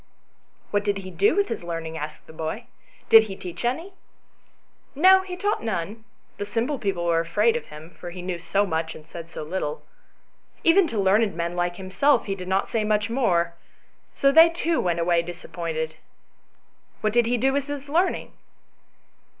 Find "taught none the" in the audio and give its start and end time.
5.75-6.45